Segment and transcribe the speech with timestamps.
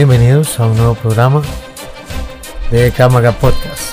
[0.00, 1.42] Bienvenidos a un nuevo programa
[2.70, 3.92] de Kamaga Podcast.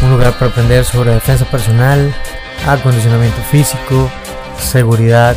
[0.00, 2.14] Un lugar para aprender sobre defensa personal,
[2.66, 4.10] acondicionamiento físico,
[4.58, 5.36] seguridad.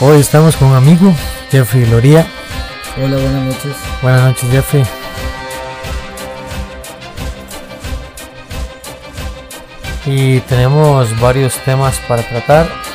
[0.00, 1.12] Hoy estamos con un amigo,
[1.50, 2.24] Jeffrey Loría.
[2.96, 3.76] Hola, buenas noches.
[4.00, 4.84] Buenas noches, Jeffrey.
[10.06, 12.93] Y tenemos varios temas para tratar.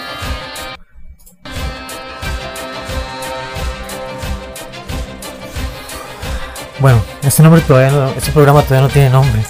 [6.80, 9.44] Bueno, este nombre todavía no, este programa todavía no tiene nombre.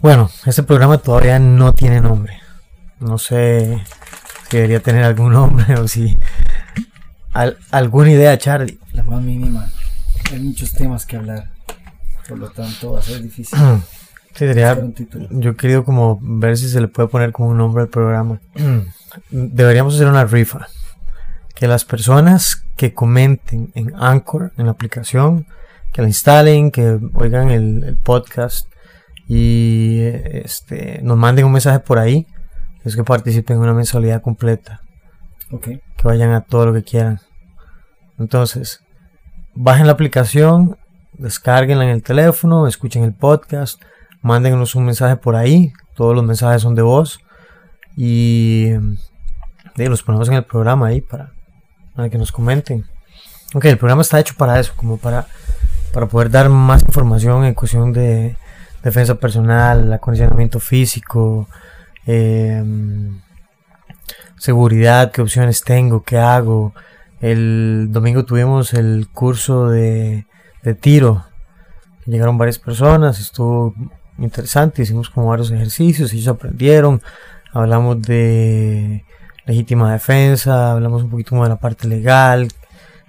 [0.00, 2.38] Bueno, este programa todavía no tiene nombre.
[3.00, 3.82] No sé
[4.48, 6.16] si debería tener algún nombre o si
[7.32, 8.78] al- alguna idea, Charlie.
[8.92, 9.68] La más mínima.
[10.32, 11.50] Hay muchos temas que hablar.
[12.28, 13.58] Por lo tanto, va a ser difícil
[14.34, 14.46] Sí,
[15.30, 18.38] yo he querido como ver si se le puede poner como un nombre al programa.
[19.30, 20.68] Deberíamos hacer una rifa.
[21.56, 25.46] Que las personas que comenten en Anchor, en la aplicación,
[25.92, 28.66] que la instalen, que oigan el, el podcast
[29.28, 32.26] y este, nos manden un mensaje por ahí,
[32.84, 34.80] es que participen en una mensualidad completa,
[35.50, 35.64] Ok.
[35.64, 37.20] que vayan a todo lo que quieran.
[38.18, 38.82] Entonces,
[39.54, 40.76] bajen la aplicación,
[41.12, 43.80] descarguenla en el teléfono, escuchen el podcast,
[44.22, 47.20] mándenos un mensaje por ahí, todos los mensajes son de voz
[47.96, 48.70] y
[49.76, 51.32] los ponemos en el programa ahí para,
[51.94, 52.84] para que nos comenten.
[53.54, 55.26] Ok, el programa está hecho para eso, como para,
[55.92, 58.36] para poder dar más información en cuestión de
[58.82, 61.48] defensa personal, acondicionamiento físico,
[62.06, 62.62] eh,
[64.36, 66.74] seguridad, qué opciones tengo, qué hago.
[67.20, 70.26] El domingo tuvimos el curso de,
[70.62, 71.26] de tiro.
[72.06, 73.74] Llegaron varias personas, estuvo
[74.18, 77.02] interesante, hicimos como varios ejercicios, ellos aprendieron,
[77.52, 79.04] hablamos de
[79.46, 82.48] legítima defensa, hablamos un poquito más de la parte legal,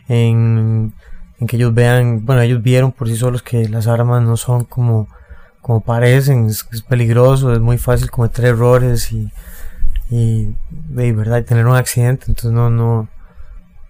[0.07, 0.93] en,
[1.41, 4.63] en que ellos vean, bueno, ellos vieron por sí solos que las armas no son
[4.63, 5.09] como,
[5.59, 9.29] como parecen, es, peligroso, es muy fácil cometer errores y,
[10.09, 13.09] de verdad tener un accidente, entonces no, no,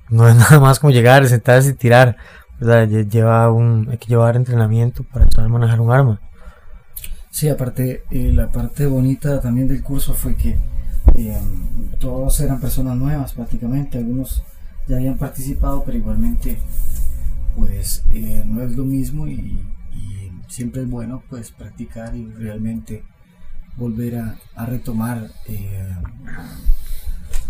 [0.10, 2.18] no es nada más como llegar, sentarse y tirar,
[2.62, 6.22] Lleva un, hay que llevar entrenamiento para saber manejar un arma.
[7.32, 10.60] Sí, aparte, eh, la parte bonita también del curso fue que
[11.16, 11.38] eh,
[12.00, 13.98] todos eran personas nuevas prácticamente.
[13.98, 14.44] Algunos
[14.88, 16.60] ya habían participado, pero igualmente,
[17.56, 19.66] pues eh, no es lo mismo y,
[20.48, 23.06] siempre es bueno pues practicar y realmente
[23.78, 25.96] volver a, retomar eh,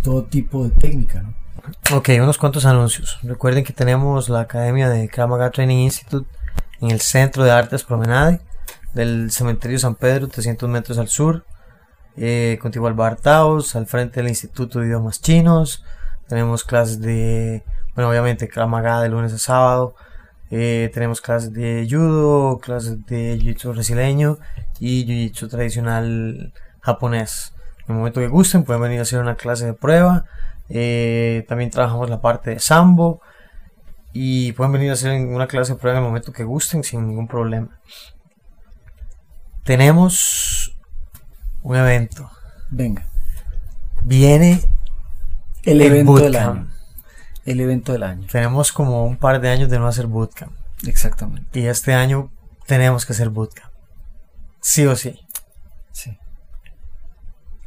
[0.03, 1.33] todo tipo de técnica, ¿no?
[1.95, 3.19] Ok, unos cuantos anuncios.
[3.23, 6.29] Recuerden que tenemos la academia de Krav Maga Training Institute
[6.79, 8.39] en el Centro de Artes Promenade
[8.93, 11.45] del Cementerio San Pedro, 300 metros al sur,
[12.17, 15.83] eh, al Bar Taos, al frente del Instituto de Idiomas Chinos.
[16.27, 17.63] Tenemos clases de,
[17.95, 19.95] bueno, obviamente Krav Maga de lunes a sábado.
[20.49, 24.37] Eh, tenemos clases de judo, clases de jiu-jitsu brasileño
[24.79, 27.53] y jiu-jitsu tradicional japonés.
[27.87, 30.25] En el momento que gusten pueden venir a hacer una clase de prueba.
[30.69, 33.21] Eh, también trabajamos la parte de sambo
[34.13, 37.07] y pueden venir a hacer una clase de prueba en el momento que gusten sin
[37.07, 37.79] ningún problema.
[39.63, 40.75] Tenemos
[41.61, 42.29] un evento.
[42.69, 43.05] Venga,
[44.03, 44.61] Viene
[45.63, 46.57] el, el evento del bootcamp.
[46.57, 46.70] año.
[47.45, 50.53] El evento del año, Tenemos como un par de años de no hacer bootcamp
[50.87, 51.59] exactamente.
[51.59, 52.31] y este año
[52.67, 53.71] tenemos que hacer bootcamp.
[54.59, 55.19] Sí o sí.
[55.91, 56.17] Sí.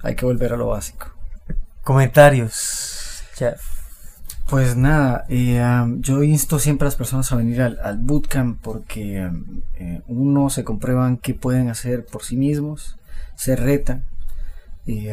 [0.03, 1.13] Hay que volver a lo básico.
[1.83, 3.61] Comentarios, Jeff.
[4.49, 8.61] Pues nada, eh, am, yo insto siempre a las personas a venir al, al bootcamp
[8.63, 9.29] porque
[9.77, 12.97] eh, uno se comprueban qué pueden hacer por sí mismos,
[13.35, 14.05] se retan,
[14.87, 15.09] y,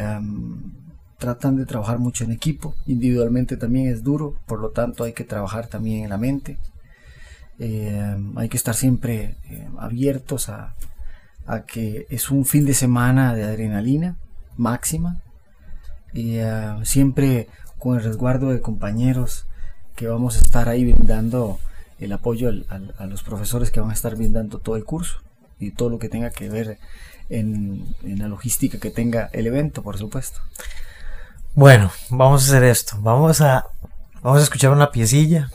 [1.22, 5.24] tratan de trabajar mucho en equipo, individualmente también es duro, por lo tanto hay que
[5.24, 6.58] trabajar también en la mente,
[7.64, 10.74] Eh, hay que estar siempre eh, abiertos a,
[11.68, 14.16] que es un fin de semana de adrenalina
[14.58, 15.22] máxima
[16.12, 17.48] y ah, siempre
[17.78, 19.46] con el resguardo de compañeros
[19.96, 21.60] que vamos a estar ahí brindando
[22.00, 22.50] el apoyo
[22.98, 25.18] a los profesores que van a estar brindando todo el curso
[25.60, 26.80] y todo lo que tenga que ver
[27.30, 30.40] en la logística que tenga el evento, por supuesto.
[31.54, 32.96] Bueno, vamos a hacer esto.
[33.02, 33.66] Vamos a,
[34.22, 35.50] vamos a escuchar una piecilla.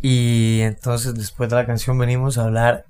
[0.00, 2.86] Y entonces después de la canción venimos a hablar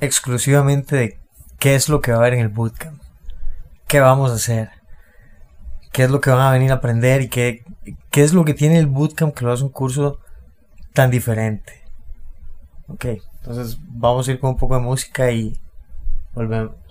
[0.00, 1.18] exclusivamente de
[1.58, 3.02] qué es lo que va a haber en el bootcamp.
[3.88, 4.70] ¿Qué vamos a hacer?
[5.92, 7.22] ¿Qué es lo que van a venir a aprender?
[7.22, 7.64] ¿Y qué,
[8.10, 10.20] qué es lo que tiene el bootcamp que lo hace un curso
[10.92, 11.82] tan diferente?
[12.86, 13.04] Ok,
[13.40, 15.58] entonces vamos a ir con un poco de música y
[16.34, 16.85] volvemos.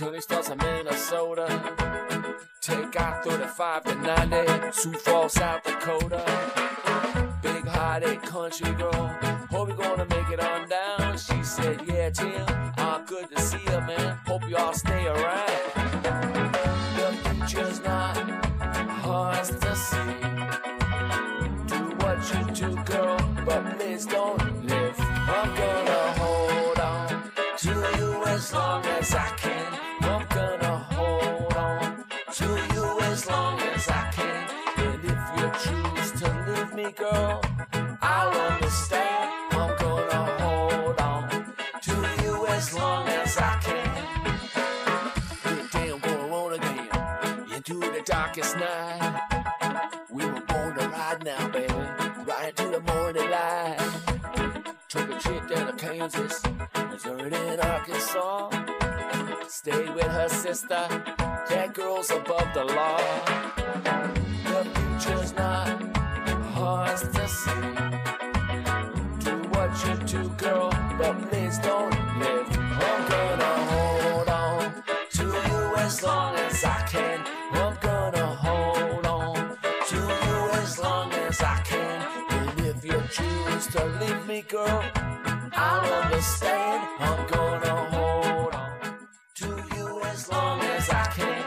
[0.00, 1.46] Opportunity starts in Minnesota.
[2.62, 6.24] Take out 35 to 90, Sioux Falls, South Dakota.
[7.42, 9.08] Big hearted country girl,
[9.50, 11.18] hope you're gonna make it on down.
[11.18, 12.46] She said, Yeah, Tim,
[12.78, 14.16] uh, good to see you, man.
[14.26, 15.74] Hope you all stay around.
[16.96, 18.16] The future's not
[19.04, 20.14] hard to see.
[21.66, 24.96] Do what you do, girl, but please don't live.
[24.98, 29.39] I'm gonna hold on to you as long as I can.
[56.10, 56.42] Kansas,
[56.90, 58.50] Missouri, and Arkansas.
[59.48, 60.88] Stayed with her sister.
[61.48, 62.98] That girl's above the law.
[64.44, 65.68] The future's not
[66.52, 67.70] hard to see.
[69.20, 72.48] Do what you do, girl, but please don't live.
[72.58, 77.24] I'm gonna hold on to you as long as I can.
[77.52, 79.56] I'm gonna hold on
[79.88, 82.06] to you as long as I can.
[82.30, 84.82] And if you choose to leave me, girl,
[86.20, 86.88] Understand.
[86.98, 91.44] I'm gonna hold on to you as long as I can.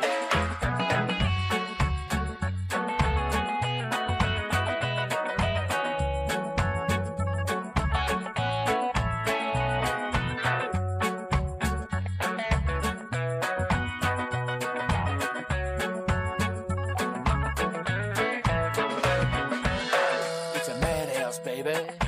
[20.56, 22.03] It's a madhouse, baby.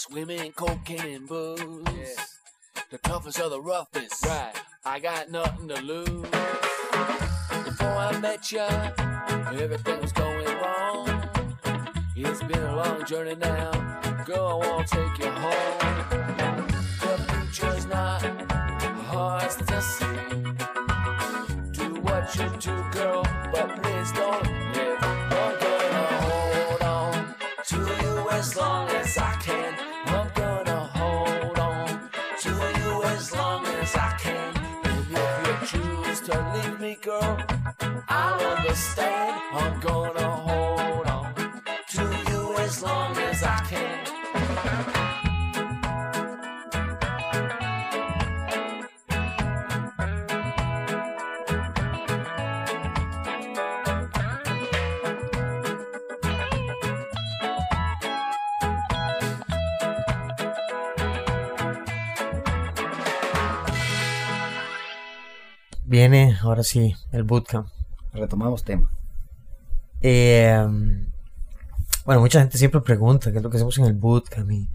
[0.00, 2.38] Fast women, cocaine, and booze.
[2.90, 4.24] The toughest of the roughest.
[4.24, 4.52] Right.
[4.82, 6.30] I got nothing to lose.
[7.64, 8.66] Before I met ya,
[9.52, 11.06] everything was going wrong.
[12.16, 13.72] It's been a long journey now.
[14.24, 15.78] Girl, I wanna take you home.
[17.00, 18.22] The future's not
[19.12, 20.16] hard to see.
[21.72, 23.22] Do what you do, girl,
[23.52, 24.98] but please don't live.
[25.02, 27.34] I'm gonna hold on
[27.66, 29.59] to you as long as I can.
[36.96, 37.38] Girl,
[38.08, 39.40] I'll understand.
[39.52, 40.19] I'm gonna
[65.90, 67.66] Viene ahora sí el bootcamp.
[68.12, 68.88] Retomamos tema.
[70.00, 70.64] Eh,
[72.04, 74.68] bueno, mucha gente siempre pregunta qué es lo que hacemos en el bootcamp y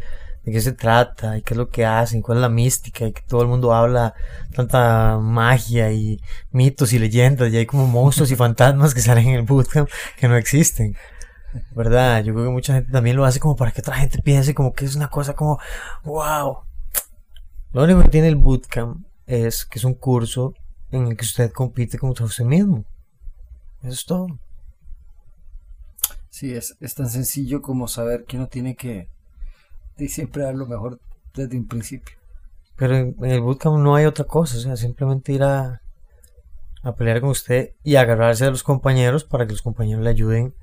[0.44, 3.14] de qué se trata y qué es lo que hacen, cuál es la mística y
[3.14, 4.14] que todo el mundo habla
[4.54, 6.20] tanta magia y
[6.52, 10.28] mitos y leyendas y hay como monstruos y fantasmas que salen en el bootcamp que
[10.28, 10.98] no existen.
[11.74, 12.26] ¿Verdad?
[12.26, 14.74] Yo creo que mucha gente también lo hace como para que otra gente piense como
[14.74, 15.60] que es una cosa como
[16.04, 16.58] wow.
[17.72, 20.54] Lo único que tiene el bootcamp es que es un curso
[20.96, 22.86] en el que usted compite contra usted mismo.
[23.82, 24.28] Eso es todo.
[26.30, 29.08] Sí, es, es tan sencillo como saber que uno tiene que
[30.08, 31.00] siempre dar lo mejor
[31.34, 32.16] desde un principio.
[32.76, 35.82] Pero en, en el bootcamp no hay otra cosa, o sea, simplemente ir a,
[36.84, 40.54] a pelear con usted y agarrarse de los compañeros para que los compañeros le ayuden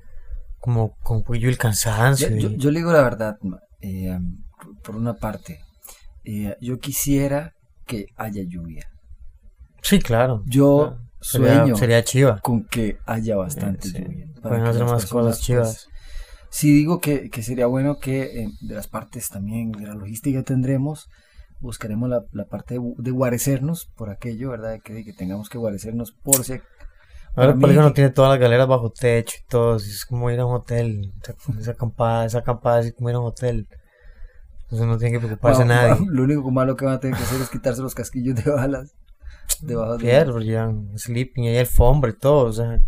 [0.59, 2.29] como con el cansancio.
[2.37, 3.37] yo- y- yo le digo la verdad,
[3.81, 4.17] eh,
[4.83, 5.59] por una parte,
[6.23, 7.53] eh, yo quisiera
[7.87, 8.87] que haya lluvia.
[9.83, 10.41] Sí, claro.
[10.47, 10.99] Yo claro.
[11.21, 12.39] Sería- sueño Sería chiva.
[12.41, 13.97] con que haya bastante sí.
[14.03, 14.27] lluvia.
[14.41, 15.87] para que hacer más cosas chivas.
[15.87, 19.93] pues, sí digo que, que sería bueno que eh, de las partes también de la
[19.93, 21.07] logística tendremos,
[21.61, 24.79] buscaremos la, la parte de, de guarecernos por aquello, ¿verdad?
[24.83, 26.59] Que, que tengamos que guarecernos por si...
[27.35, 30.39] Ahora mí colegio no tiene todas las galeras bajo techo y todo, es como ir
[30.39, 31.13] a un hotel.
[31.21, 33.67] Esa, esa acampada, esa acampada es como ir a un hotel.
[34.63, 36.05] Entonces no tiene que preocuparse Bueno, nadie.
[36.09, 38.93] Lo único malo que van a tener que hacer es quitarse los casquillos de balas
[39.61, 40.03] debajo de...
[40.03, 42.79] Pierre, llevan sleeping hay alfombra y todo, o sea,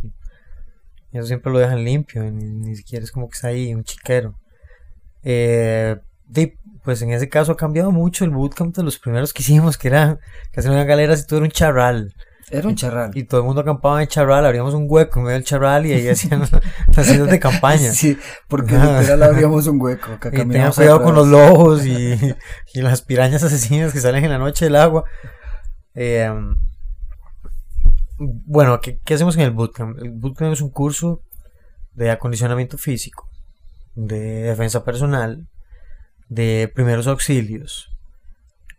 [1.11, 4.35] eso siempre lo dejan limpio, ni, ni siquiera es como que está ahí un chiquero.
[5.23, 5.95] Eh,
[6.27, 9.77] di- pues en ese caso ha cambiado mucho el bootcamp de los primeros que hicimos,
[9.77, 10.19] que era
[10.55, 12.13] hacían una galera si todo era un charral,
[12.51, 13.09] Era un charral.
[13.15, 15.87] y todo el mundo acampaba en el charral, abríamos un hueco en medio del charral
[15.87, 16.41] y ahí hacían
[16.95, 17.91] las citas de campaña.
[17.91, 20.11] Sí, porque literal abríamos un hueco.
[20.13, 22.13] acá Y caminamos cuidado con los lobos y,
[22.75, 25.05] y las pirañas asesinas que salen en la noche del agua.
[25.95, 26.29] Eh,
[28.17, 29.97] bueno, ¿qué, ¿qué, hacemos en el bootcamp?
[29.99, 31.21] El bootcamp es un curso
[31.93, 33.29] de acondicionamiento físico,
[33.95, 35.47] de defensa personal,
[36.27, 37.89] de primeros auxilios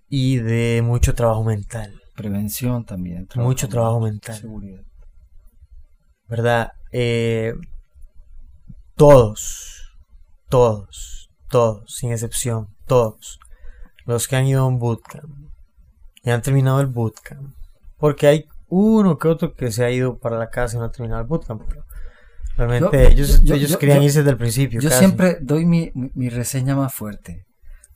[0.09, 2.01] y de mucho trabajo mental.
[2.15, 3.27] Prevención también.
[3.27, 4.37] Trabajo mucho trabajo mental.
[4.37, 4.83] Seguridad.
[6.29, 6.73] ¿Verdad?
[6.93, 7.55] Eh,
[8.95, 9.97] todos,
[10.49, 13.39] todos, todos, sin excepción, todos
[14.07, 15.46] los que han ido a un bootcamp
[16.27, 17.55] y han terminado el bootcamp,
[17.99, 20.91] porque hay uno que otro que se ha ido para la casa y no ha
[20.91, 21.85] terminado el bootcamp, pero
[22.59, 24.81] realmente Yo- ellos, yo- ellos yo- querían irse desde el principio.
[24.81, 24.99] Yo casi.
[24.99, 27.46] siempre doy mi- mi reseña más fuerte.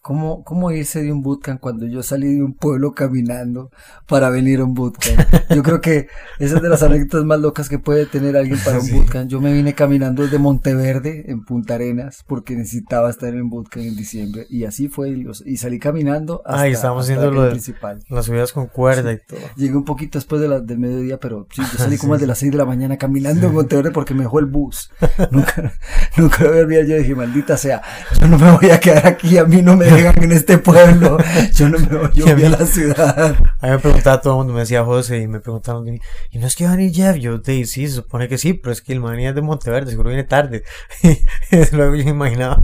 [0.02, 3.70] ¿Cómo, ¿Cómo irse de un bootcamp cuando yo salí de un pueblo caminando
[4.08, 5.20] para venir a un bootcamp?
[5.54, 8.78] Yo creo que esa es de las anécdotas más locas que puede tener alguien para
[8.78, 8.92] un Sí.
[8.94, 9.28] bootcamp.
[9.28, 13.94] Yo me vine caminando desde Monteverde, en Punta Arenas, porque necesitaba estar en bootcamp en
[13.94, 14.46] diciembre.
[14.48, 15.10] Y así fue.
[15.10, 18.02] Y, y salí caminando hasta, Ay, estábamos hasta haciendo lo de- principal.
[18.08, 19.40] Las subidas con cuerda y todo.
[19.56, 22.20] Llegué un poquito después de la- del mediodía, pero sí, yo salí Sí, como de
[22.20, 22.26] sí.
[22.26, 24.90] las 6 de la mañana caminando en Monteverde porque me dejó el bus.
[25.30, 25.74] Nunca,
[26.16, 26.84] nunca lo había.
[26.86, 27.82] Yo dije, maldita sea,
[28.18, 31.18] yo no me voy a quedar aquí, a mí no me dejan en este pueblo.
[31.54, 33.36] Yo no me voy, yo a la ciudad.
[33.60, 36.46] A mí me preguntaba todo el mundo, me decía José y me mí, ¿y no
[36.46, 37.16] es que va a venir Jeff?
[37.16, 39.90] Yo, de, sí, se supone que sí, pero es que el man es de Monteverde,
[39.90, 40.64] seguro viene tarde.
[41.02, 41.18] Y
[41.76, 42.62] luego yo me imaginaba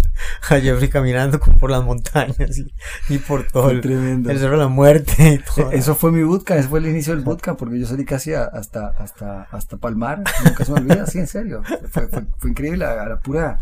[0.49, 2.73] a Jeffrey caminando por las montañas y,
[3.09, 4.31] y por todo el, tremendo.
[4.31, 5.73] el cerro de la muerte y todo.
[5.73, 8.89] Eso fue mi bootcamp, ese fue el inicio del bootcamp, porque yo salí casi hasta,
[8.99, 11.63] hasta, hasta Palmar, nunca se me olvida, sí, en serio.
[11.91, 13.61] Fue, fue, fue increíble, a, a la pura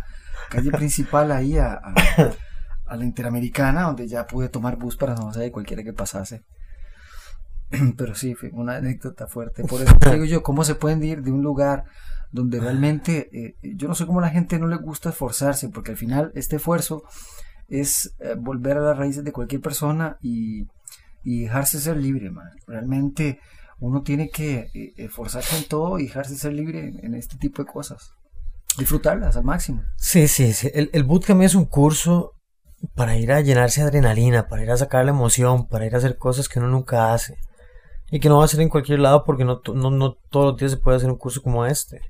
[0.51, 1.95] calle principal ahí, a, a,
[2.87, 6.45] a la Interamericana, donde ya pude tomar bus para San José de cualquiera que pasase.
[7.97, 9.65] Pero sí, una anécdota fuerte.
[9.65, 11.85] Por eso digo yo, ¿cómo se pueden ir de un lugar
[12.31, 15.93] donde realmente, eh, yo no sé cómo a la gente no le gusta esforzarse, porque
[15.93, 17.05] al final este esfuerzo
[17.69, 20.67] es eh, volver a las raíces de cualquier persona y,
[21.23, 22.51] y dejarse ser libre, man.
[22.67, 23.39] Realmente
[23.79, 27.63] uno tiene que eh, esforzarse en todo y dejarse ser libre en, en este tipo
[27.63, 28.15] de cosas.
[28.79, 29.83] Disfrutarlas al máximo.
[29.97, 30.69] Sí, sí, sí.
[30.75, 32.33] El, el bootcamp es un curso
[32.95, 35.99] para ir a llenarse de adrenalina, para ir a sacar la emoción, para ir a
[35.99, 37.39] hacer cosas que uno nunca hace.
[38.11, 40.57] Y que no va a hacer en cualquier lado porque no, no, no todos los
[40.57, 42.01] días se puede hacer un curso como este.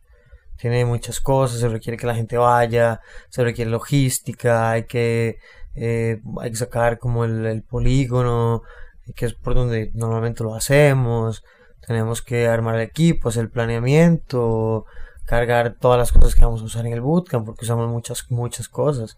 [0.57, 5.39] Tiene muchas cosas, se requiere que la gente vaya, se requiere logística, hay que,
[5.75, 8.63] eh, hay que sacar como el, el polígono,
[9.15, 11.45] que es por donde normalmente lo hacemos.
[11.87, 14.87] Tenemos que armar el equipo, hacer el planeamiento,
[15.27, 18.69] cargar todas las cosas que vamos a usar en el bootcamp, porque usamos muchas, muchas
[18.69, 19.17] cosas.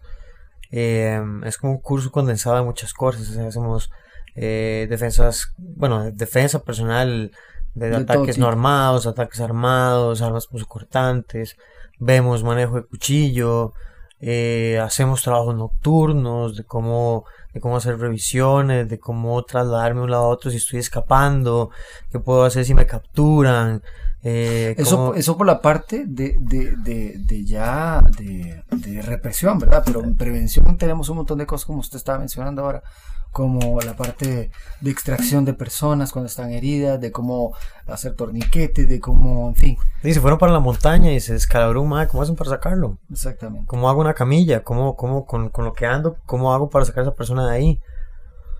[0.71, 3.29] Eh, es como un curso condensado de muchas cosas.
[3.29, 3.89] o sea, hacemos
[4.35, 7.31] eh, defensas, bueno, de- defensa personal
[7.73, 8.45] de, De todo ataques tipo.
[8.45, 11.55] no armados, ataques armados, armas punzocortantes,
[11.99, 13.73] vemos manejo de cuchillo,
[14.19, 20.11] eh, hacemos trabajos nocturnos, de cómo, de cómo hacer revisiones, de cómo trasladarme de un
[20.11, 21.69] lado a otro si estoy escapando,
[22.11, 23.81] qué puedo hacer si me capturan.
[24.29, 29.83] Eh, Eso, eso por la parte de, de, de, de ya de, de represión, ¿verdad?
[29.85, 32.83] Pero en prevención tenemos un montón de cosas como usted estaba mencionando ahora,
[33.31, 37.53] como la parte de extracción de personas cuando están heridas, de cómo
[37.85, 41.81] hacer torniquetes, de cómo, en fin, Y se fueron para la montaña y se descalabró
[41.81, 42.97] un ¿cómo hacen para sacarlo?
[43.11, 43.67] exactamente.
[43.67, 44.63] ¿Cómo hago una camilla?
[44.63, 47.55] ¿Cómo, cómo con, con lo que ando, cómo hago para sacar a esa persona de
[47.55, 47.79] ahí?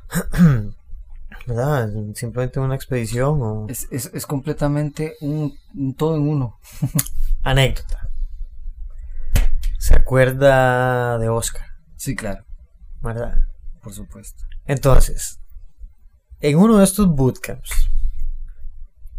[1.48, 1.90] ¿Verdad?
[2.14, 6.60] Simplemente una expedición o Es, es, es completamente un, un todo en uno.
[7.44, 8.10] anécdota.
[9.80, 11.66] ¿Se acuerda de Oscar?
[11.96, 12.44] Sí, claro,
[13.02, 13.38] ¿Verdad?
[13.82, 14.44] por supuesto.
[14.66, 15.40] Entonces,
[16.42, 17.90] en uno de estos bootcamps,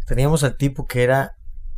[0.05, 1.35] teníamos al tipo que era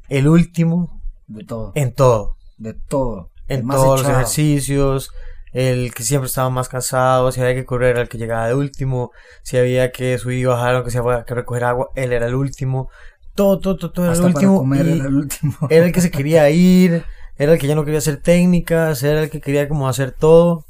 [0.10, 2.36] el último De todo, en todo.
[2.58, 3.32] de todo.
[3.48, 5.12] en todos los ejercicios,
[5.54, 8.56] el que siempre estaba más cansado, si había que correr era el que llegaba de
[8.56, 9.12] último,
[9.44, 12.90] si había que subir y bajar aunque sea que recoger agua, él era el último,
[13.36, 15.56] todo, todo, todo, todo era el último, comer era el último.
[15.70, 17.06] era el que se quería ir,
[17.38, 20.66] era el que ya no quería hacer técnicas, era el que quería como hacer todo.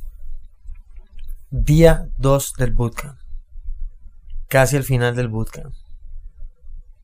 [1.50, 3.19] Día 2 del bootcamp,
[4.47, 5.73] casi al final del bootcamp.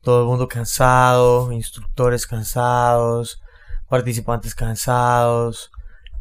[0.00, 3.42] Todo el mundo cansado, instructores cansados,
[3.88, 5.70] participantes cansados.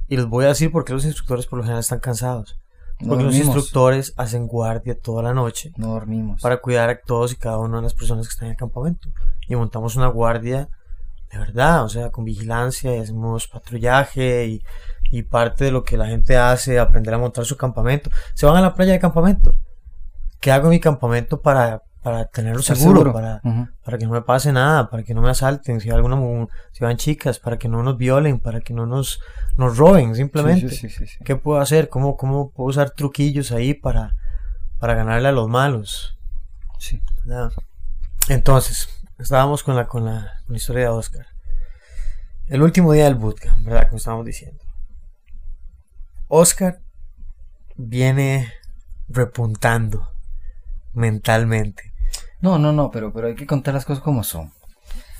[0.07, 2.57] Y les voy a decir por qué los instructores por lo general están cansados.
[2.99, 6.41] No Porque los instructores hacen guardia toda la noche no dormimos.
[6.41, 9.09] para cuidar a todos y cada una de las personas que están en el campamento.
[9.47, 10.69] Y montamos una guardia
[11.31, 14.63] de verdad, o sea, con vigilancia y hacemos patrullaje y,
[15.11, 18.09] y parte de lo que la gente hace, aprender a montar su campamento.
[18.33, 19.53] Se van a la playa de campamento.
[20.39, 22.99] ¿Qué hago en mi campamento para, para tenerlo seguro?
[22.99, 23.13] seguro.
[23.13, 23.41] Para,
[23.83, 26.95] para que no me pase nada, para que no me asalten, si alguna si van
[26.95, 29.19] chicas, para que no nos violen, para que no nos,
[29.57, 30.69] nos roben, simplemente.
[30.69, 31.23] Sí, sí, sí, sí, sí.
[31.25, 31.89] ¿Qué puedo hacer?
[31.89, 34.15] ¿Cómo, cómo puedo usar truquillos ahí para,
[34.79, 36.17] para ganarle a los malos?
[36.79, 37.01] Sí.
[37.25, 37.51] ¿verdad?
[38.29, 38.87] Entonces,
[39.19, 41.25] estábamos con la, con la, con la historia de Oscar.
[42.47, 43.89] El último día del bootcamp, ¿verdad?
[43.89, 44.63] Como estábamos diciendo.
[46.29, 46.79] Oscar
[47.75, 48.53] viene
[49.09, 50.09] repuntando
[50.93, 51.96] mentalmente.
[52.41, 54.51] No, no, no, pero, pero hay que contar las cosas como son.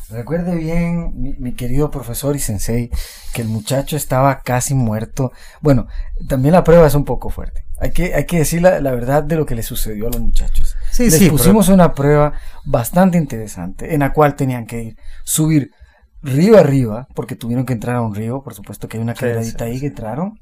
[0.09, 2.89] Recuerde bien, mi, mi querido profesor y sensei,
[3.33, 5.33] que el muchacho estaba casi muerto.
[5.59, 5.87] Bueno,
[6.29, 7.65] también la prueba es un poco fuerte.
[7.79, 10.21] Hay que, hay que decir la, la verdad de lo que le sucedió a los
[10.21, 10.75] muchachos.
[10.93, 12.33] Sí, Les sí, pero- pusimos una prueba
[12.65, 15.71] bastante interesante en la cual tenían que ir, subir
[16.21, 19.19] río arriba, porque tuvieron que entrar a un río, por supuesto que hay una Sí,
[19.25, 20.39] quebradita sí, ahí que entraron,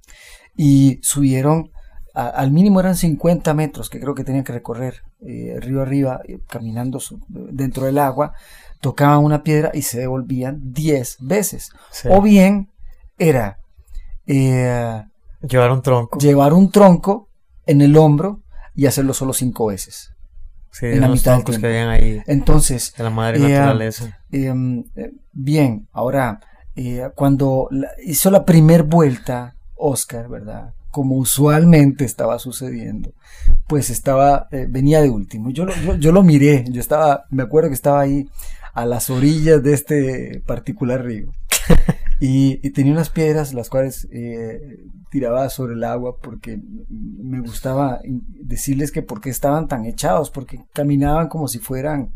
[0.56, 1.72] y subieron,
[2.14, 6.22] a- al mínimo eran 50 metros que creo que tenían que recorrer eh, río arriba,
[6.28, 8.34] eh, caminando su- dentro del agua,
[8.82, 11.72] tocaban una piedra y se devolvían 10 veces.
[11.92, 12.08] Sí.
[12.12, 12.70] O bien
[13.18, 13.60] era
[14.28, 15.04] eh,
[15.42, 16.20] Llevar un tronco.
[16.20, 17.30] llevar un tronco
[17.66, 18.42] en el hombro
[18.76, 20.12] y hacerlo solo 5 veces.
[20.72, 21.68] Sí, en la mitad del que tiempo.
[21.68, 24.20] habían ahí Entonces, de la madre naturaleza.
[24.32, 24.84] Em,
[25.32, 26.42] bien, ahora,
[27.16, 27.70] cuando
[28.04, 30.74] hizo la primer vuelta, Oscar, ¿verdad?
[30.96, 33.12] Como usualmente estaba sucediendo,
[33.68, 35.50] pues estaba, eh, venía de último.
[35.50, 38.30] Yo lo, yo, yo lo miré, yo estaba, me acuerdo que estaba ahí
[38.74, 41.34] a las orillas de este particular río.
[42.20, 48.92] Y, tenía unas piedras las cuales eh, tiraba sobre el agua porque me gustaba decirles
[48.92, 52.14] que por qué estaban tan echados, porque caminaban como si fueran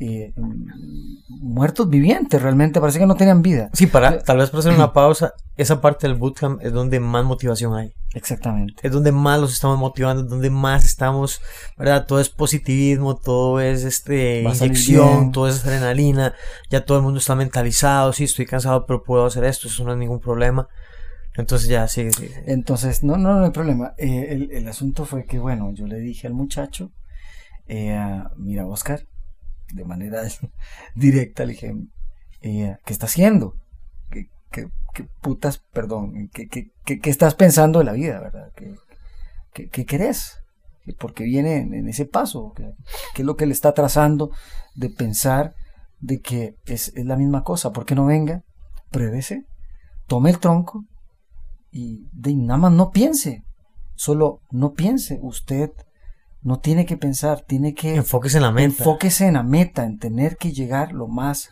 [0.00, 0.32] eh,
[1.28, 3.68] muertos vivientes, realmente parece que no tenían vida.
[3.72, 7.24] Sí, para, tal vez para hacer una pausa, esa parte del bootcamp es donde más
[7.24, 7.92] motivación hay.
[8.14, 8.74] Exactamente.
[8.82, 11.40] Es donde más los estamos motivando, es donde más estamos,
[11.76, 12.06] ¿verdad?
[12.06, 16.34] Todo es positivismo, todo es este inyección, todo es adrenalina,
[16.70, 19.92] ya todo el mundo está mentalizado, sí, estoy cansado, pero puedo hacer esto, eso no
[19.92, 20.68] es ningún problema.
[21.34, 22.08] Entonces ya, sí.
[22.46, 23.94] Entonces, no, no, no hay problema.
[23.96, 26.90] Eh, el, el asunto fue que, bueno, yo le dije al muchacho,
[27.68, 29.06] eh, mira, Oscar,
[29.72, 30.22] de manera
[30.94, 31.74] directa, le dije,
[32.42, 33.54] eh, ¿qué está haciendo?
[34.10, 34.68] ¿Qué,
[35.20, 38.50] putas, perdón, ¿qué, qué, qué- estás pensando de la vida, verdad?
[39.52, 40.38] ¿Qué, qué, querés?
[40.98, 42.52] ¿Por qué viene en, ese paso?
[42.56, 42.72] ¿Qué,
[43.14, 44.30] qué es lo que le está trazando
[44.74, 45.54] de pensar
[46.00, 47.72] de que es, es la misma cosa?
[47.72, 48.42] ¿Por qué no venga?
[48.90, 49.44] Pruébese,
[50.06, 50.84] tome el tronco
[51.70, 53.42] y de nada más no piense,
[53.94, 55.70] solo no piense, usted
[56.48, 58.66] no tiene que pensar, tiene que Enfóquese en la meta.
[58.66, 61.50] enfóquese en la meta, en tener que llegar lo más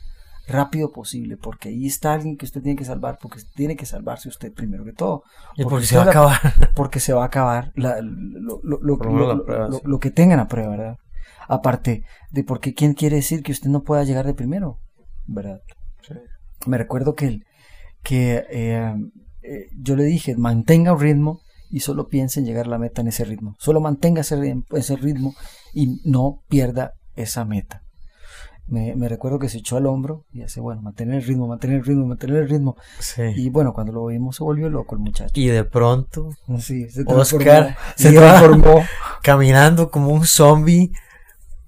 [0.48, 4.28] rápido posible, porque ahí está alguien que usted tiene que salvar, porque tiene que salvarse
[4.28, 5.22] usted primero que todo,
[5.56, 6.40] Y porque porque se va a la- acabar.
[6.76, 9.78] porque se va a acabar la- lo, lo- lo- prueba, sí.
[9.84, 10.96] lo que tengan a prueba, ¿verdad?
[11.48, 14.78] Aparte de porque quién quiere decir que usted no pueda llegar de primero,
[15.26, 15.58] ¿verdad?
[16.66, 17.44] Me recuerdo que, el-
[18.02, 18.94] que eh,
[19.42, 23.00] eh, yo le dije, mantenga un ritmo y solo piense en llegar a la meta
[23.00, 23.54] en ese ritmo.
[23.58, 25.34] Solo mantenga ese, ri- ese ritmo
[25.74, 27.82] y no pierda esa meta.
[28.68, 31.84] Me, recuerdo que se echó al hombro y hace, bueno, mantener el ritmo, mantener el
[31.84, 32.76] ritmo, mantener el ritmo.
[32.98, 33.22] Sí.
[33.36, 35.30] Y bueno, cuando lo vimos se volvió loco el muchacho.
[35.34, 38.82] Y de pronto, Sí, se Oscar se transformó.
[39.22, 40.90] caminando como un zombie,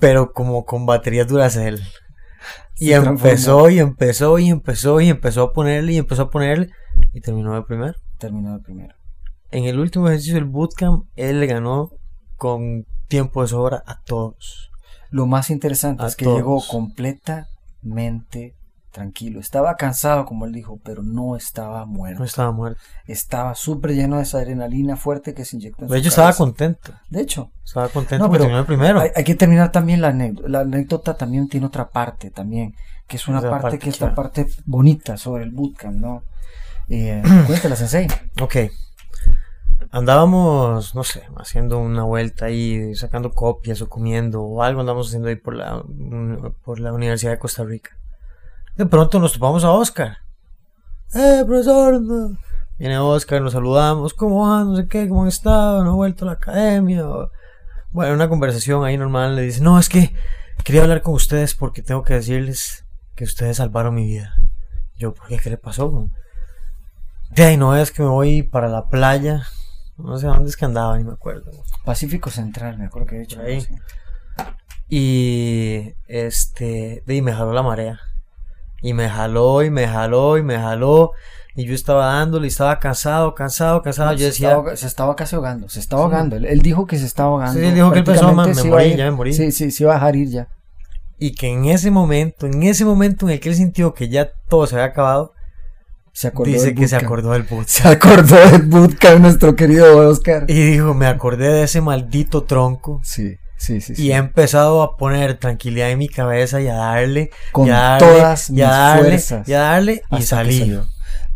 [0.00, 1.80] pero como con batería Duracell.
[2.80, 6.68] Y empezó, y empezó, y empezó, y empezó a ponerle, y empezó a ponerle,
[7.12, 7.94] y terminó de primero.
[8.18, 8.94] Terminó de primero.
[9.50, 11.90] En el último ejercicio del bootcamp, él le ganó
[12.36, 14.70] con tiempo de sobra a todos.
[15.10, 16.36] Lo más interesante A es que todos.
[16.36, 18.54] llegó completamente
[18.90, 19.40] tranquilo.
[19.40, 22.18] Estaba cansado, como él dijo, pero no estaba muerto.
[22.18, 22.80] No estaba muerto.
[23.06, 26.92] Estaba súper lleno de esa adrenalina fuerte que se inyectó en De hecho, estaba contento.
[27.08, 29.00] De hecho, Estaba contento No, pero primero.
[29.00, 30.48] hay, hay que terminar también la anécdota.
[30.48, 32.74] La anécdota también tiene otra parte también,
[33.06, 36.22] que es una parte, parte que es la parte bonita sobre el bootcamp, ¿no?
[36.88, 38.06] Eh, cuéntala, Sensei.
[38.40, 38.56] Ok.
[39.90, 45.28] Andábamos, no sé, haciendo una vuelta ahí, sacando copias o comiendo o algo andamos haciendo
[45.28, 45.82] ahí por la,
[46.64, 47.96] por la Universidad de Costa Rica.
[48.76, 50.18] De pronto nos topamos a Oscar.
[51.14, 52.00] ¡Eh, profesor!
[52.02, 52.36] no".
[52.78, 54.14] Viene Oscar, nos saludamos.
[54.14, 54.62] ¿Cómo va?
[54.62, 55.82] No sé qué, ¿cómo han estado?
[55.82, 57.08] ¿No ha vuelto a la academia?
[57.08, 57.30] O-
[57.90, 59.34] Bueno, una conversación ahí normal.
[59.36, 60.14] Le dice, no, es que
[60.64, 62.84] quería hablar con ustedes porque tengo que decirles
[63.16, 64.34] que ustedes salvaron mi vida.
[64.96, 65.38] Yo, ¿por qué?
[65.38, 65.88] ¿Qué le pasó?
[65.90, 66.08] güey?"
[67.30, 69.44] De ahí no es que me voy para la playa.
[69.98, 71.50] No sé dónde es que andaba, ni me acuerdo.
[71.84, 73.40] Pacífico Central, me acuerdo que he dicho.
[73.40, 73.66] Ahí.
[74.88, 78.00] Y este, ahí me jaló la marea.
[78.80, 81.12] Y me jaló, y me jaló, y me jaló.
[81.56, 84.12] Y yo estaba dándole, y estaba cansado, cansado, cansado.
[84.12, 86.04] yo se, decía, estaba, se estaba casi ahogando, se estaba Sí.
[86.04, 86.36] ahogando.
[86.36, 87.58] Él, él dijo que se estaba ahogando.
[87.58, 88.96] Sí, él dijo que él pensó, Prácticamente "Man, me morí, ir".
[88.96, 89.32] ya me morí.
[89.34, 90.48] Sí, sí, se iba a dejar ir ya.
[91.20, 94.30] y que en ese momento, en ese momento en el que él sintió que ya
[94.48, 95.32] todo se había acabado,
[96.18, 97.04] Se acordó dice del que se bootcamp.
[97.04, 97.66] acordó del boot.
[97.68, 100.46] Se acordó del bootcamp, nuestro querido Oscar.
[100.48, 103.36] Y dijo, me acordé de ese maldito tronco Sí.
[103.56, 104.10] Sí, sí, Y sí.
[104.10, 108.06] he empezado a poner tranquilidad en mi cabeza y a darle, Con y a darle,
[108.08, 110.58] todas y a mis darle, fuerzas y a darle, y salí.
[110.58, 110.86] salió.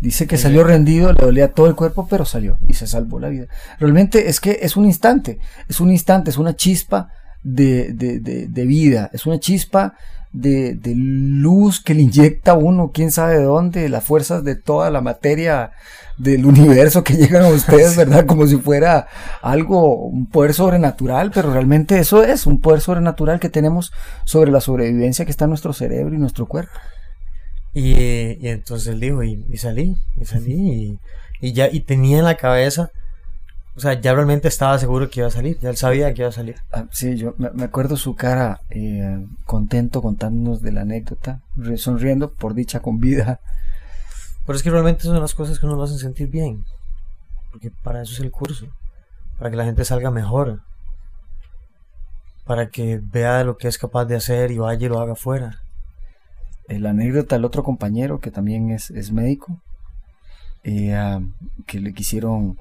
[0.00, 3.28] Dice que salió rendido, le dolía todo el cuerpo, pero salió y se salvó la
[3.28, 3.46] vida.
[3.78, 7.08] Realmente es que es un instante, es un instante, es una chispa
[7.44, 9.94] de, de, de, de vida, es una chispa
[10.32, 14.56] de, de luz que le inyecta a uno, quién sabe de dónde, las fuerzas de
[14.56, 15.72] toda la materia
[16.16, 18.26] del universo que llegan a ustedes, ¿verdad?
[18.26, 19.06] Como si fuera
[19.42, 23.92] algo, un poder sobrenatural, pero realmente eso es un poder sobrenatural que tenemos
[24.24, 26.72] sobre la sobrevivencia que está en nuestro cerebro y nuestro cuerpo.
[27.74, 27.92] Y,
[28.40, 30.98] y entonces él dijo, y, y salí, y salí, y,
[31.40, 32.90] y ya, y tenía en la cabeza,
[33.74, 36.28] o sea, ya realmente estaba seguro que iba a salir, ya él sabía que iba
[36.28, 36.56] a salir.
[36.72, 41.40] Ah, sí, yo me, me acuerdo su cara eh, contento contándonos de la anécdota,
[41.76, 43.40] sonriendo por dicha con vida.
[44.44, 46.64] Pero es que realmente son las cosas que nos hacen sentir bien,
[47.50, 48.66] porque para eso es el curso,
[49.38, 50.60] para que la gente salga mejor,
[52.44, 55.60] para que vea lo que es capaz de hacer y vaya y lo haga afuera.
[56.68, 59.60] Eh, la anécdota del otro compañero que también es, es médico,
[60.64, 61.20] eh, ah,
[61.66, 62.58] que le quisieron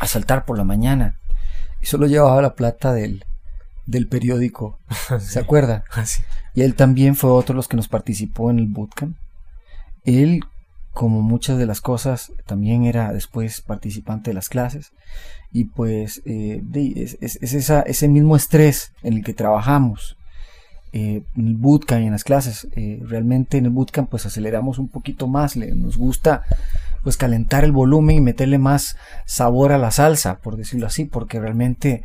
[0.00, 1.18] asaltar por la mañana
[1.82, 3.24] y solo llevaba la plata del,
[3.86, 4.78] del periódico,
[5.20, 5.84] ¿se acuerda?
[5.92, 6.22] Así.
[6.54, 9.16] Y él también fue otro de los que nos participó en el bootcamp.
[10.04, 10.40] Él,
[10.92, 14.92] como muchas de las cosas, también era después participante de las clases.
[15.52, 16.62] Y pues eh,
[16.96, 20.16] es, es- es esa- ese mismo estrés en el que trabajamos
[20.92, 22.68] eh, en el bootcamp y en las clases.
[22.76, 25.56] eh, realmente en el bootcamp pues aceleramos un poquito más.
[25.56, 26.42] Le, nos gusta
[27.04, 31.38] pues calentar el volumen y meterle más sabor a la salsa, por decirlo así, porque
[31.38, 32.04] realmente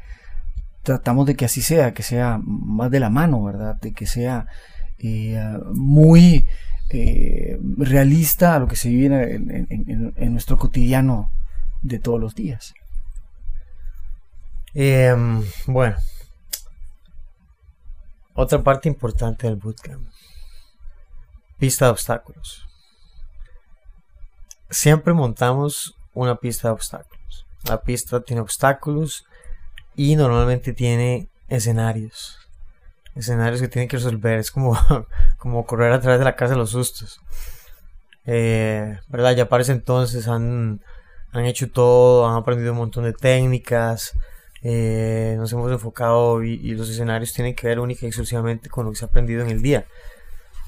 [0.83, 3.77] tratamos de que así sea, que sea más de la mano, ¿verdad?
[3.81, 4.45] De que sea
[4.99, 5.41] eh,
[5.73, 6.47] muy
[6.89, 11.31] eh, realista a lo que se vive en, nuestro cotidiano
[11.81, 12.73] de todos los días.
[14.73, 15.95] Em, bueno,
[18.33, 20.07] otra parte importante del bootcamp.
[21.57, 22.68] Pista de obstáculos.
[24.69, 27.45] Siempre montamos una pista de obstáculos.
[27.67, 29.25] La pista tiene obstáculos
[29.95, 32.37] y normalmente tiene escenarios.
[33.15, 34.37] Escenarios que tienen que resolver.
[34.39, 34.77] Es como,
[35.37, 37.19] como correr a través de la casa de los sustos.
[38.25, 39.35] Eh, ¿Verdad?
[39.35, 40.81] Ya para ese entonces han,
[41.31, 44.13] han hecho todo, han aprendido un montón de técnicas.
[44.61, 48.91] eh, nos hemos enfocado y, los escenarios tienen que ver única y exclusivamente con lo
[48.91, 49.85] que se ha aprendido en el día.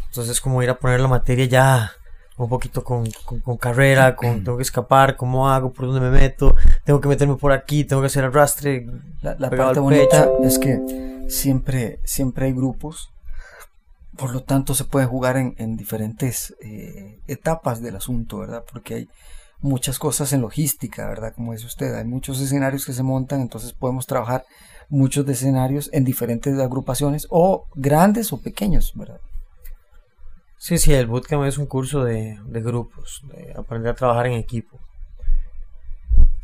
[0.07, 1.93] Entonces es como ir a poner la materia ya
[2.37, 6.11] un poquito con, con- con carrera, con tengo que escapar, cómo hago, por dónde me
[6.11, 8.87] meto, tengo que meterme por aquí, tengo que hacer arrastre.
[9.21, 10.43] La, la parte bonita pecho.
[10.43, 13.09] es que siempre, siempre hay grupos,
[14.17, 18.63] por lo tanto se puede jugar en, en diferentes eh, etapas del asunto, ¿verdad?
[18.71, 19.09] Porque hay
[19.61, 21.33] muchas cosas en logística, ¿verdad?
[21.35, 24.43] Como dice usted, hay muchos escenarios que se montan, entonces podemos trabajar
[24.89, 29.21] muchos de escenarios en diferentes agrupaciones o grandes o pequeños, ¿verdad?
[30.61, 34.33] Sí, sí, el bootcamp es un curso de, de grupos, de aprender a trabajar en
[34.33, 34.79] equipo.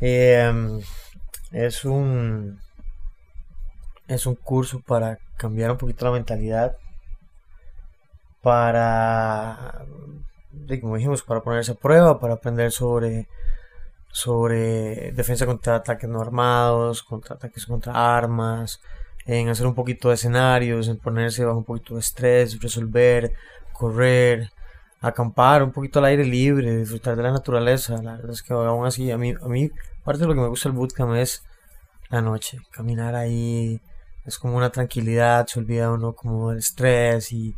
[0.01, 0.81] Em,
[1.51, 2.59] es un
[4.07, 6.75] es un curso para cambiar un poquito la mentalidad,
[8.41, 9.85] para,
[10.81, 13.27] como dijimos, para ponerse a prueba, para aprender sobre
[14.11, 18.81] sobre defensa contra ataques no armados, contra ataques contra armas,
[19.27, 23.33] en hacer un poquito de escenarios, en ponerse bajo un poquito de estrés, resolver,
[23.77, 24.49] correr,
[25.01, 28.01] acampar un poquito al aire libre, disfrutar de la naturaleza.
[28.01, 29.69] La verdad es que aún así, a mí, a mí
[30.03, 31.43] parte de lo que me gusta del bootcamp es
[32.09, 33.79] la noche, caminar ahí,
[34.25, 37.55] es como una tranquilidad, se olvida uno como del estrés y,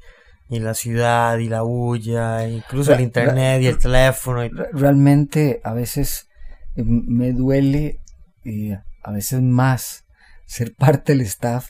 [0.49, 4.43] y la ciudad y la bulla, e incluso el internet y el teléfono.
[4.43, 6.27] y- Re- Realmente a veces
[6.75, 7.99] eh, me duele
[8.43, 10.03] y a veces más
[10.45, 11.69] ser parte del staff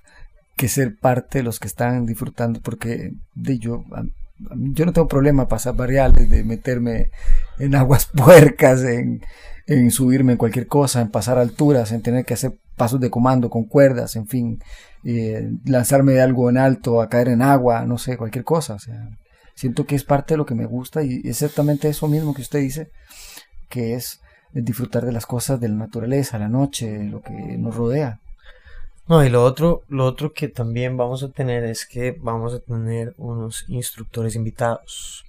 [0.56, 3.84] que ser parte de los que están disfrutando porque de yo
[4.40, 7.12] yo no tengo problema pasar variables de meterme
[7.58, 9.22] en aguas puercas en,
[9.68, 13.50] en subirme en cualquier cosa en pasar alturas en tener que hacer pasos de comando
[13.50, 14.60] con cuerdas en fin
[15.04, 18.80] eh, lanzarme de algo en alto a caer en agua no sé cualquier cosa o
[18.80, 19.10] sea
[19.56, 22.60] siento que es parte de lo que me gusta y exactamente eso mismo que usted
[22.60, 22.92] dice
[23.68, 24.22] que es
[24.52, 28.20] disfrutar de las cosas de la naturaleza, la noche, lo que nos rodea.
[29.10, 32.60] No, y lo otro, lo otro que también vamos a tener es que vamos a
[32.60, 35.26] tener unos instructores invitados.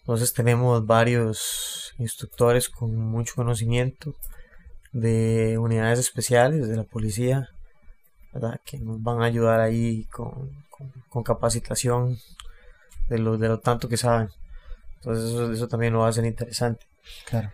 [0.00, 4.14] Entonces tenemos varios instructores con mucho conocimiento
[4.92, 7.48] de unidades especiales de la policía,
[8.32, 8.60] ¿verdad?
[8.64, 10.92] Que nos van a ayudar ahí con, con-
[11.24, 12.18] capacitación
[13.08, 14.30] de lo, de lo tanto que saben.
[14.96, 16.86] Entonces eso, eso también lo va a interesante.
[17.26, 17.50] Claro.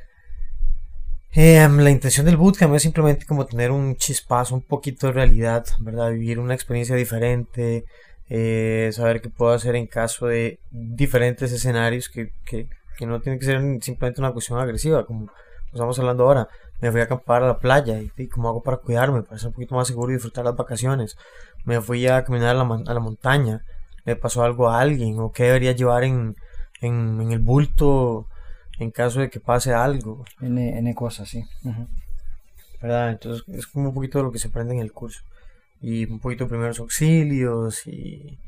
[1.33, 5.65] Eh, la intención del bootcamp es simplemente como tener un chispazo, un poquito de realidad,
[5.79, 6.11] ¿verdad?
[6.11, 7.85] Vivir una experiencia diferente,
[8.29, 13.39] eh, saber qué puedo hacer en caso de diferentes escenarios que, que, que no tiene
[13.39, 15.31] que ser simplemente una cuestión agresiva, como
[15.73, 16.49] estamos hablando ahora.
[16.81, 19.49] Me fui a acampar a la playa y, y cómo hago para cuidarme, para ser
[19.49, 21.17] un poquito más seguro y disfrutar las vacaciones.
[21.65, 23.63] Me fui a caminar a la, a la montaña,
[24.05, 26.35] le pasó algo a alguien o qué debería llevar en,
[26.81, 28.27] en el bulto
[28.81, 30.25] en caso de que pase algo.
[30.41, 31.45] N, N cosas, sí.
[31.65, 31.87] Ujú.
[32.81, 33.11] ¿verdad?
[33.11, 35.21] Entonces es como un poquito de lo que se aprende en el curso.
[35.83, 38.39] Y un poquito de primeros auxilios y,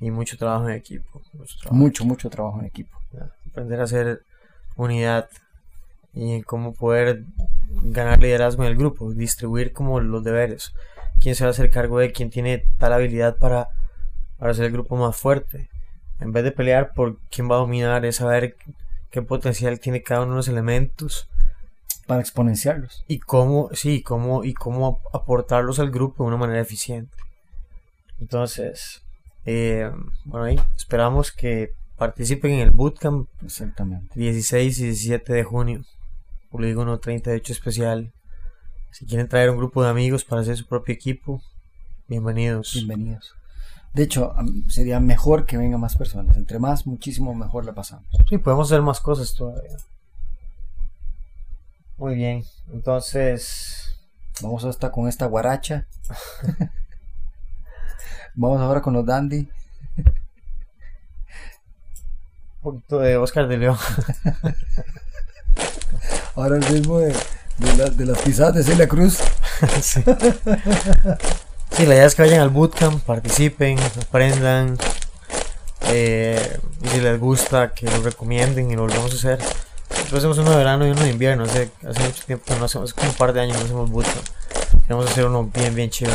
[0.00, 1.22] y mucho trabajo en equipo.
[1.32, 2.98] Mucho, trabajo, Mucho, mucho trabajo en equipo.
[3.12, 3.32] ¿verdad?
[3.50, 4.22] Aprender a hacer
[4.76, 5.28] unidad
[6.14, 7.24] y cómo poder
[7.82, 10.72] ganar liderazgo en el grupo, distribuir como los deberes.
[11.20, 13.68] Quién se va a hacer cargo de quién tiene tal habilidad para,
[14.38, 15.68] para hacer el grupo más fuerte.
[16.20, 18.56] En vez de pelear por quién va a dominar, es saber
[19.14, 21.28] qué potencial tiene cada uno de los elementos
[22.08, 23.04] Para exponenciarlos.
[23.06, 27.16] y cómo, sí, cómo, y cómo aportarlos al grupo de una manera eficiente.
[28.18, 29.02] Entonces,
[29.46, 29.88] eh,
[30.24, 34.18] bueno, ahí esperamos que participen en el bootcamp Exactamente.
[34.18, 35.84] 16 y 17 de junio,
[36.50, 38.12] Polígono 38 especial.
[38.90, 41.40] Si quieren traer un grupo de amigos para hacer su propio equipo,
[42.08, 42.72] bienvenidos.
[42.74, 43.32] Bienvenidos.
[43.94, 44.34] De hecho,
[44.68, 46.36] sería mejor que vengan más personas.
[46.36, 48.04] Entre más, muchísimo mejor la pasamos.
[48.28, 49.76] Sí, podemos hacer más cosas todavía.
[51.96, 53.80] Muy bien, entonces,
[54.42, 55.86] Vamos hasta con esta guaracha.
[58.34, 59.48] Vamos ahora con los dandy.
[62.62, 63.76] un poquito de Oscar de León.
[66.34, 67.12] Ahora el ritmo de,
[67.58, 69.20] de, la- de las pisadas de Celia Cruz.
[69.80, 70.02] sí.
[71.76, 74.78] Sí, la idea es que vayan al bootcamp, participen, aprendan.
[75.88, 79.38] eh, y si les gusta, que lo recomienden y lo volvamos a hacer.
[79.90, 81.44] Nosotros hacemos uno de verano y uno de invierno.
[81.44, 83.90] Hace, hace mucho tiempo que no hacemos, hace como un par de años no hacemos
[83.90, 84.26] bootcamp.
[84.82, 86.12] Queremos hacer uno bien, bien chido.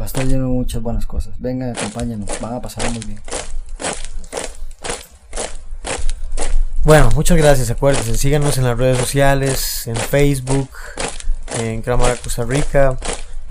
[0.00, 1.34] Va a estar lleno de muchas buenas cosas.
[1.38, 2.28] Vengan, acompáñenos.
[2.40, 3.20] Van a pasar muy bien.
[6.84, 7.70] Bueno, muchas gracias.
[7.70, 10.70] Acuérdense, síganos en las redes sociales, en Facebook,
[11.60, 12.98] en Kramaga Costa Rica.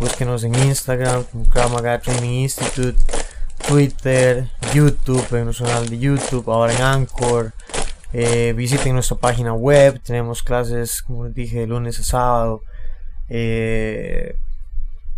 [0.01, 2.97] Búsquenos en Instagram como Kramaga Training Institute,
[3.67, 7.51] Twitter, YouTube, en nuestro canal de YouTube, ahora en Anchor.
[8.11, 10.01] Eh, visiten nuestra página web.
[10.01, 12.63] Tenemos clases, como les dije, de lunes a sábado.
[13.29, 14.35] Eh,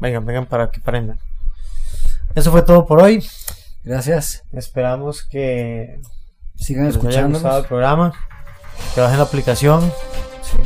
[0.01, 1.17] vengan, vengan para que aprendan.
[2.35, 3.25] Eso fue todo por hoy.
[3.85, 4.43] Gracias.
[4.51, 6.01] Esperamos que
[6.57, 8.11] Sigan gustado el programa.
[8.93, 9.93] Que bajen la aplicación.
[10.41, 10.57] Sí.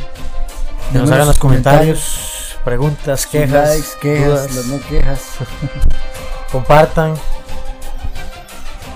[0.92, 2.27] Que nos hagan los comentarios,
[2.68, 4.54] preguntas, quejas, likes, quejas, dudas.
[4.56, 5.22] las no quejas.
[6.52, 7.14] compartan,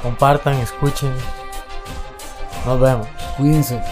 [0.02, 1.10] compartan, escuchen.
[2.66, 3.08] Nos vemos.
[3.38, 3.82] Cuídense.